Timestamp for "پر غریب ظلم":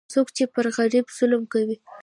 0.53-1.41